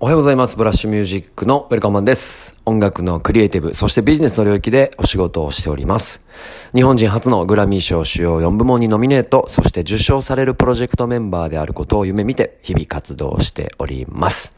[0.00, 0.56] おはようございます。
[0.56, 2.56] ブラッシュミュージックのウェルカムマンです。
[2.64, 6.24] 音楽のクリエイティブ、そしてビジネスの領域でお仕事をしております。
[6.72, 14.56] 日本人初のグラミー賞主要4部門にノミネート、そして受賞されるプロジェクトメンバーであることを夢見て日々活動しております。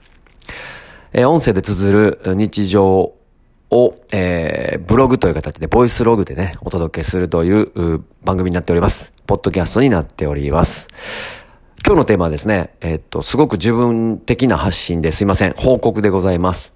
[1.15, 3.15] えー、音声で綴る日常
[3.71, 9.15] を、えー、ブログという形で、ボイスログでね、お届けするという番組になっております。
[9.27, 11.40] ポッドキャストになっております。
[11.85, 15.55] 今日のテーマはですね、えっと、すごく自分的な発信ですいません。
[15.55, 16.73] 報告でございます。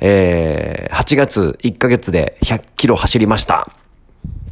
[0.00, 3.70] えー、8月1ヶ月で100キロ走りました。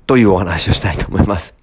[0.07, 1.55] というお話をしたいと思います。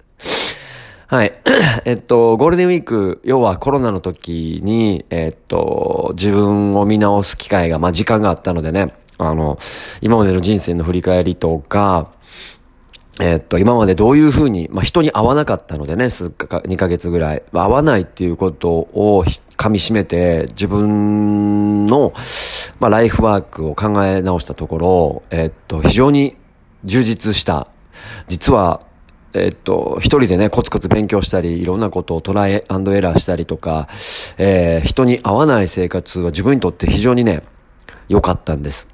[1.06, 1.32] はい。
[1.86, 9.58] えっと、ゴールデンウィーク、要はコロナの時に、えっと、自分を見直す機会が、まあ、時間があったのでね、あの、
[10.00, 12.08] 今までの人生の振り返りとか、
[13.20, 17.42] え、っと、今までどういうふうに、まあ、人に会わなかったのでね、数か、2ヶ月ぐらい。
[17.52, 19.24] まあ会わないっていうことを
[19.56, 22.12] 噛み締めて、自分の、
[22.80, 26.36] まあ、ライフワークを考え直したところ、え、っと、非常に
[26.84, 27.68] 充実した。
[28.26, 28.80] 実は、
[29.32, 33.88] えっと、一人でね、コツコツ勉強したり、いろんなことをトライエラーしたりとか、
[34.38, 37.42] えー、人に会わない生活は自分にとって非常にね、
[38.08, 38.93] 良かったんです。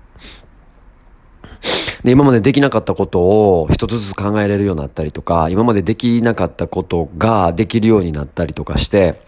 [2.02, 9.20] で、今までできなかったことを一つずつ考えれるようになったりとか、今までできなかったことができるようになったりとかして、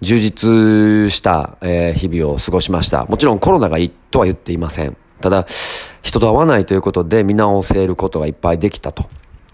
[0.00, 3.04] 充実した、え日々を過ごしました。
[3.06, 4.96] もちろんコロナがいいとは言っていません。
[5.20, 5.46] ただ、
[6.02, 9.04] 人と会わないということで見直せることがいっぱいできたと。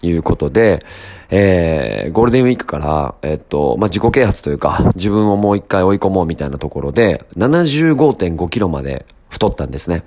[0.03, 0.83] いうことで、
[1.29, 10.03] えー、ゴールデンウィークから、えっと、まあ、自己啓発というか、自分をもう一回追い込もうみたいなところで、75.5キロまで太ったんですね。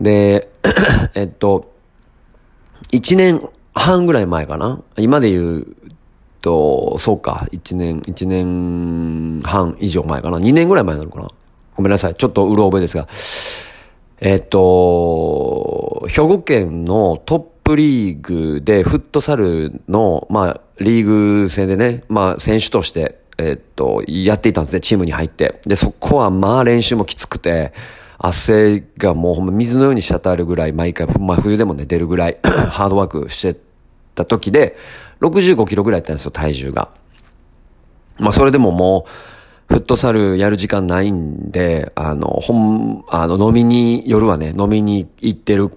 [0.00, 0.48] で、
[1.14, 1.72] えっと、
[2.92, 4.80] 1年半ぐらい前かな？
[4.96, 5.76] 今で言う
[6.40, 11.30] と、そうか、1年、1年半以上前かな ?2 年ぐらい前なのかな？
[11.76, 12.14] ごめんなさい。
[12.14, 13.06] ちょっとうろ覚えですが。
[14.20, 25.60] えっと、兵庫県のトップリーグでフットサルの、まあ、リーグ戦でね、まあ、選手として、えっと、やっていたんですね、チームに入って。
[25.66, 27.72] で、そこはまあ練習もきつくて、
[28.18, 33.58] 汗がもうほんま水のように滴るぐらい毎回、まあ冬でもね、出るぐらい ハードワークして
[34.14, 34.76] た時で、
[35.20, 36.90] 65キロぐらいやったんですよ、体重が。
[38.18, 39.06] まあそれでもも
[39.70, 45.70] う、フットサルやる時間ないんで、あの、ほん、あの、飲みに、夜はね、飲みに行ってる、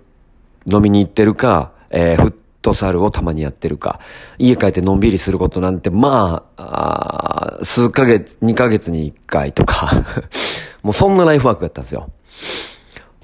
[0.66, 4.00] 飲みに行ってるか、えー、フットサルをたまにやってるか、
[4.38, 9.92] 家帰ってのんびりすることなんて、まあ、あ数ヶ月、2ヶ月に1回とか
[10.82, 12.10] もうそんなライフワークやったんですよ。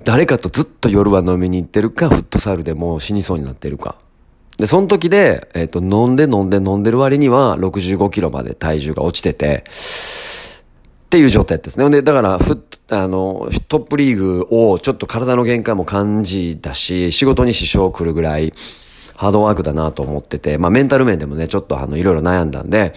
[0.03, 3.95] 誰かとずっと夜は飲みに行ってるか、フットサルでもう死にそうになってるか。
[4.57, 9.63] で、その時で、えっ、ー、と、飲んで飲んで飲んでる割には65キロまで体重が落ちてて、
[11.07, 11.89] っていう状態ですね。
[11.89, 18.53] で、だから、ふあの、トップリーグをちょっと体の限界も感じたし、仕事に支障来るぐらい、
[19.15, 22.93] ハードワークだなと思ってて、まあメンタル面でもね、ちょっとあの、いろいろ悩んだんで、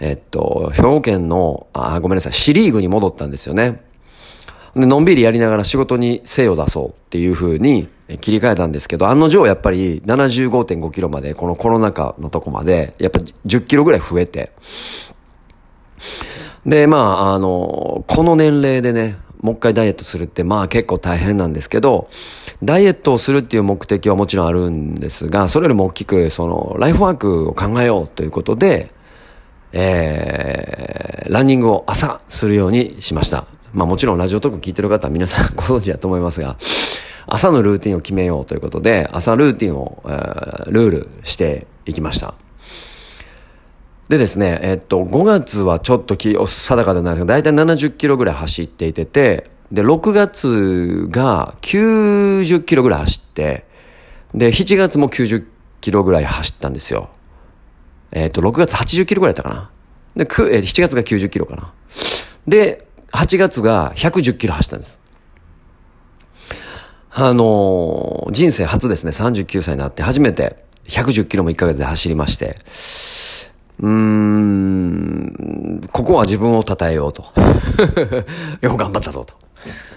[0.00, 3.82] えっと、兵庫県の、あ、ごめんなさい、シリーグに戻ったんですよね。
[4.74, 7.88] で、のんびりやりながら仕事に精を出そうっていう風に
[8.20, 14.52] 切り替えたんですけど、案の定やっぱり75.5キロまで、このコロナ禍のとこまで、やっぱ10キロぐらい増えて、
[16.64, 22.08] で、まあ、あの、この年齢でね、もう一回ダイエットするって、まあ結構大変なんですけど、
[22.62, 28.92] ダイエットをするっていう目的はもちろんあるんですが、それよりも大きく、その、ライフワークを考えようということで、
[29.72, 33.46] えー、ランニングを朝するようにしました。
[33.72, 36.56] まあもちろんラジオトーク聞いてる方は皆さん ご存知だと思いますが、
[37.26, 42.34] 朝のルーティンを決めようということで、朝ルーティンを、えー、ルールしていきました。
[44.08, 53.66] でですね、えっと、5月はちょっとき定かではないですけど、だいたい70キロぐらい走っていてて、で、6月が90キロぐらい走って、
[54.34, 55.44] で、7月も90
[55.82, 57.10] キロぐらい走ったんですよ。
[58.10, 59.70] えっと、6月80キロぐらいだったかな。
[60.16, 61.72] で、7月が90キロかな。
[62.46, 65.00] で、8月が110キロ走ったんです。
[67.10, 72.58] あのー、人生初ですね、39歳になって初めて110キロも1ヶ月で走りまして、
[73.80, 77.24] うーん、ここは自分を称えようと。
[78.60, 79.34] よく頑張ったぞと。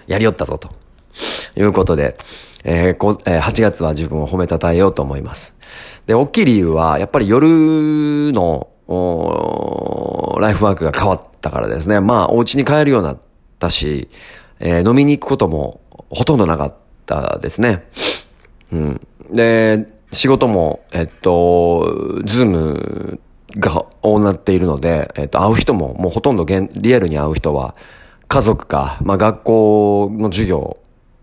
[0.08, 0.70] やりよったぞと。
[1.58, 2.16] いうことで、
[2.64, 5.54] えーこえー、8月は自分を褒めたたえようと思います。
[6.06, 12.00] で、大きい理由は、やっぱり夜の、ライフワークが変わったからですね。
[12.00, 13.18] まあ、お家に帰るようになっ
[13.60, 14.10] たし、
[14.60, 16.74] えー、飲みに行くこともほとんどなかっ
[17.06, 17.88] たですね。
[18.72, 19.08] うん。
[19.32, 23.20] で、仕事も、えっと、ズーム
[23.58, 27.76] が、をなっているので、えっと、会う人も、もうほとんどリアルに会う人は
[28.28, 30.78] 家族か、まあ学校の授業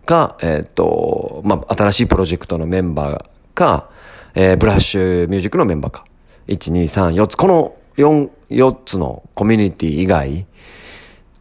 [0.05, 3.90] か、えっ、と、まあ新しいプロジェクトのメンバーか、
[4.34, 6.05] えー、ブラッシュミュージックのメンバーか。
[6.48, 7.36] 1、2、3、4つ。
[7.36, 10.46] この4、4つのコミュニティ以外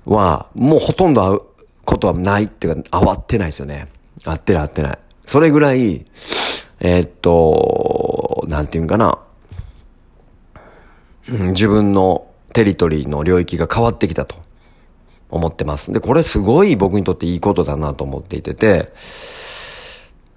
[0.06, 1.42] は、もうほとんど会う
[1.86, 3.88] ことはないっていうか、会ってないですよね。
[4.24, 5.00] 会ってない会ってない。
[5.25, 6.06] それぐらい、
[6.80, 9.19] えー、っと、なんていうんかな。
[11.30, 14.36] 自分のテリトリーの領域が変わってきたと
[15.30, 15.92] 思ってます。
[15.92, 18.92] で、これすごい僕にとっていいことだなと思っていてて、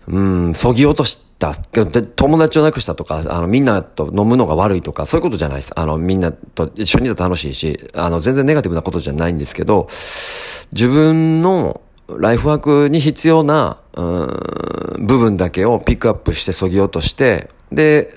[0.08, 5.72] うん、そぎ落とした、友達を亡くしたとか、あの、みんなと飲むのが悪いとか、そういうことじゃないです。
[5.74, 9.88] あの、みんなと一緒にいたら楽しいし、あの、全然ネガティブなことじゃないんですけど、
[10.72, 18.14] 自分のライフワークに必要な、うん、部分だけをピックアップしてそぎ落として、で、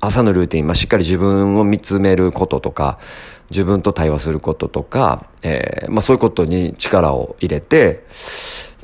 [0.00, 2.98] 朝のルーティン、まあ、しっかり自分を見つめることとか、
[3.50, 8.04] 自分と対話することとか、えー、まあ、そういうことに力を入れて、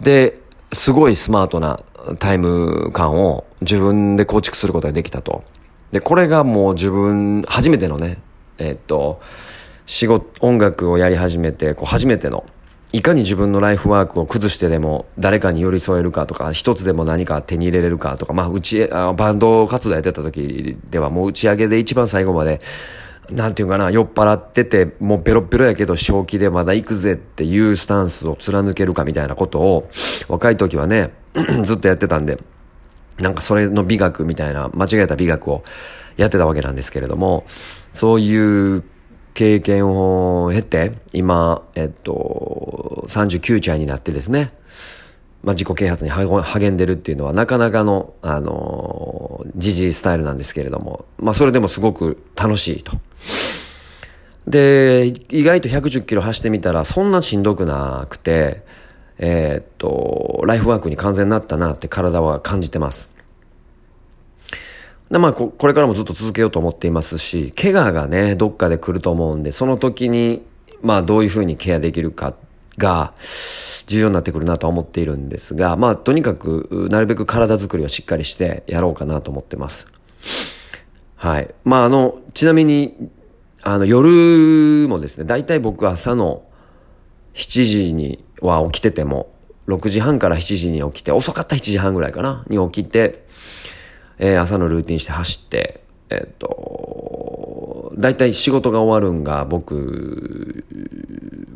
[0.00, 0.38] で、
[0.72, 1.80] すごいスマートな
[2.18, 5.44] タイム感を自分で構築することができたと。
[5.90, 8.18] で、これがもう自分、初めてのね、
[8.58, 9.20] えー、っと、
[9.86, 12.44] 仕事、音楽をやり始めて、こう、初めての、
[12.92, 22.60] いかに自分のライフワークを崩してでも誰かに寄り添えるかとか、一つでも何か手に入れれるかとか、まあ、うち、バンド活動やってた時ではもう打ち上げで一番最後まで、
[23.30, 29.88] なんていうかな、酔っ払ってて、もうベロベロやけど正気でまだ行くぜっていうスタンスを貫けるかみたいなことを、
[30.28, 31.12] 若い時はね、
[31.64, 32.38] ずっとやってたんで、
[33.22, 35.64] なんかそれの美学みたいな、間違えた美学を
[36.16, 37.44] やってたわけなんですけれども、
[37.92, 38.84] そういう
[39.34, 44.52] 経験を経て、今、えっと、39歳になってですね、
[45.42, 52.92] まあ、自己啓発に励んでるっていうのはなかなかの、あの、時事スタイルなんですけれども、まあ、それでもすごく楽しいと。
[54.46, 58.62] で、意外と110キロ走ってみたらそんなしんどくなくて、
[59.18, 63.11] えー、っと、ライフワークに完全になったなって体は感じてます。
[65.18, 70.44] まあこ、これからもずっと続けようと思っていますし、怪我がね、どっかで来ると思うんで、その時に、
[70.82, 72.34] まあ、どういうふうにケアできるか
[72.78, 73.14] が、
[73.86, 79.88] 重要になってくるなと思っているんですが、まあ、とにかく、なるべく体作りをしっかりしてやろうかなと思ってます。
[81.16, 81.54] はい。
[81.64, 82.96] まあ、あの、ちなみに、
[83.62, 86.42] あの、夜もですね、大体僕朝の
[87.34, 89.30] 7時には起きてても、
[89.68, 93.24] 6時半から7時に起きて、遅かった7時半ぐらいかな、に起きて、
[94.18, 95.80] えー、朝のルーティンして走って、
[96.10, 100.64] えっ、と、大体仕事が終わるんが僕、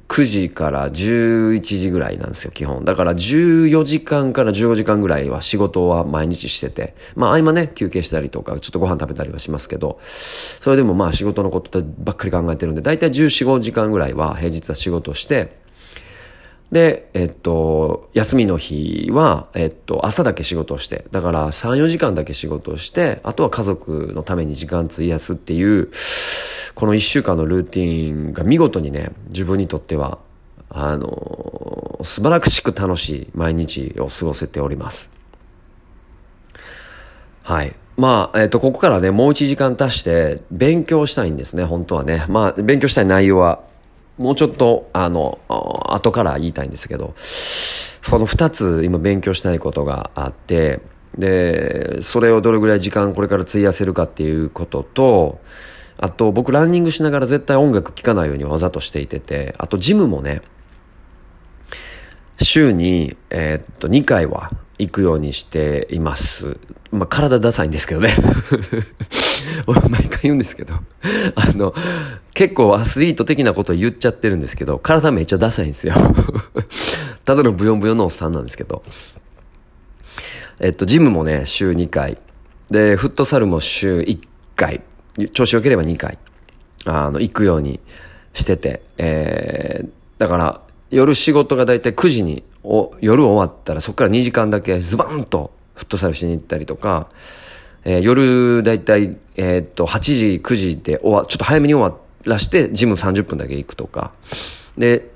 [0.09, 2.85] 9時から11時ぐらいなんですよ、基本。
[2.85, 15.66] だから14時間から15時間ぐらいは仕事は毎日してて、まあ合間ね、休憩したりとか、ちょっとご飯食べたりはしますけど、それでもまあ仕事のことばっかり考えてるんで、大体14、15時間ぐらいは平日は仕事して、
[16.73, 25.91] で、えっと、休みの日は、えっと、朝だけ仕事をして、だから3、4時間だけ仕事をして、あとは家族のために時間費やすっていう、
[26.75, 30.19] この1週間のルーティンが見事にね、自分にとっては、
[30.69, 35.11] あの、素晴らしく楽しい毎日を過ごせております。
[37.43, 37.75] はい。
[37.97, 42.27] まあ、えっ、と、ここからね、もう1時間足して勉強したいんですね、本当はね。
[42.29, 43.61] まあ、勉強したい内容は
[44.19, 47.15] もうちょっと、あの、後から言いたいんですけど、
[48.11, 50.81] この二つ今勉強したいことがあって、
[51.19, 55.41] で、それをどれぐらい時間これから費やせるかっていうことと、
[55.99, 60.43] あと僕ランニングしながら絶対音楽聴かないようにわざとしていてて、あとジムもね、
[62.41, 66.59] 週に、えー、っと、2回は行くようにしています。
[66.91, 68.11] まあ、体ダサいんですけどね。
[69.67, 70.83] 俺毎回言うんですけど、あ
[71.55, 71.75] の、
[72.35, 75.95] 結構アスリート的なこと言っちゃってるんですけど、体めっちゃダサいんですよ。
[77.25, 78.83] ただのブヨンブヨンのおっさんなんですけど。
[80.61, 82.19] えっと、ジムもね、週2回。
[82.71, 84.19] で、フットサルも週1
[84.57, 84.83] 回。
[85.33, 86.19] 調子良ければ2回。
[86.85, 87.81] あの、行くように
[88.35, 88.83] してて。
[88.99, 97.09] えー、だから、夜仕事がだいたい9時にお、夜終わったらそこから2時間だけズバンとフットサルしに行ったりとか、
[97.85, 104.13] えー、夜だいたい、えー、っと、8時、9時で終わ、ちょっと早めに終わらして、ジム30分だけ行くとか。
[104.77, 105.11] で、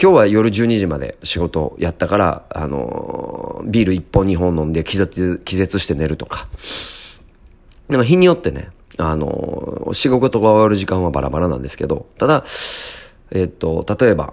[0.00, 6.48] 今日は夜12時まで仕事やったから、あのー、ビール1本2本飲んで気絶、気絶して寝るとか。
[7.90, 12.44] でも日によってね、あのー、仕事が終わる時間はバラバラなんですけど、ただ、
[13.32, 14.32] えっと、例えば、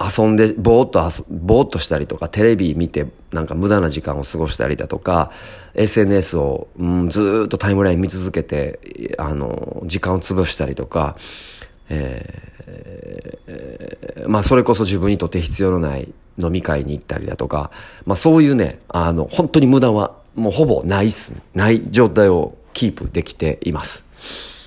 [0.00, 5.32] 遊んで、ぼーっとぼーっとしたりとか、テレビ見て、なんか無駄な時間を過ごしたりだとか、
[5.74, 11.16] SNS を、うん、ずっとタイムライン見続けて、あの、時間を潰したりとか、
[11.90, 12.22] え
[13.46, 17.70] えー、まあそれこそ自分にとって必要のない飲み会に行ったりだとか、
[18.06, 24.57] まあそういうね、あの、本当に無駄はもうほぼないっす、ない状態をキープできています。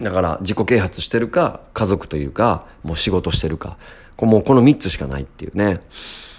[0.00, 3.78] だから自己啓発してるか、家族というか、もう仕事してるか、
[4.20, 5.80] もうこの3つしかないっていうね。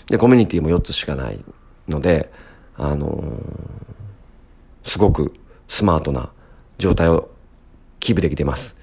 [0.07, 1.39] で、コミュニティも4つしかない
[1.87, 2.31] ので、
[2.75, 5.33] あのー、すごく
[5.67, 6.31] スマートな
[6.77, 7.29] 状態を
[7.99, 8.77] キープできてます。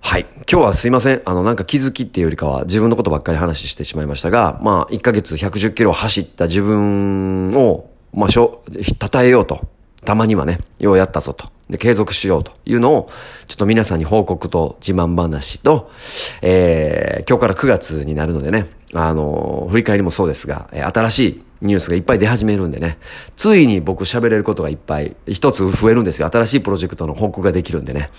[0.00, 0.26] はい。
[0.50, 1.22] 今日はすいません。
[1.24, 9.66] あの、なんか気づきっていうよりかは自分のことばっかり話してしまいましたが、まあ、1ヶ月110キロ走った自分を、まあ、しょ、称えようと。
[10.04, 11.53] たまにはね、ようやったぞと。
[11.70, 13.10] で、継続しようというのを、
[13.46, 15.90] ちょっと皆さんに報告と自慢話と、
[16.42, 22.98] えー、今日から9月になるのでね、あのー、振り返りもそうですが、えー、新しいニュースがいっぱい出始めるんでね、
[23.36, 26.30] ついに僕喋れることがいっぱい、一つ増えるんですよ。
[26.30, 28.10] 新しいプロジェクトの報告ができるんでね。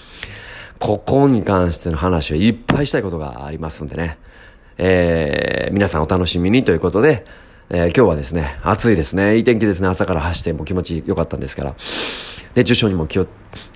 [0.79, 4.17] ここに関しての話をいっぱいしたいことがありますんでね。
[4.77, 7.23] えー、皆さんお楽しみにということで、
[7.69, 9.37] えー、今日はですね、暑いですね。
[9.37, 9.87] いい天気ですね。
[9.87, 11.75] 朝から走っても気持ち良かったんですから。
[12.55, 13.27] で、受賞にも気を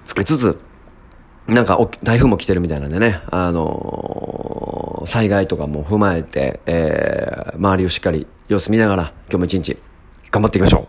[0.03, 0.59] つけつつ、
[1.47, 9.77] なんか台風も来てるみたいなんでね、あのー、災害とかも踏まえて、えー、周りをしっかり様子見ながら、今日も一日
[10.31, 10.87] 頑張っていきましょう。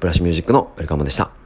[0.00, 1.39] ブラッシュミュージックのウェルカムでした。